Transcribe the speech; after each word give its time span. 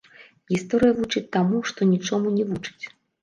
Гісторыя 0.53 0.95
вучыць 0.99 1.23
таму, 1.37 1.61
што 1.73 1.79
нічому 1.91 2.33
не 2.41 2.49
вучыць. 2.55 2.85